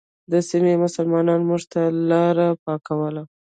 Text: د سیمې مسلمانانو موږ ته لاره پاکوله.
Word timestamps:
د 0.31 0.33
سیمې 0.49 0.73
مسلمانانو 0.83 1.47
موږ 1.49 1.63
ته 1.73 1.81
لاره 2.11 2.47
پاکوله. 2.63 3.23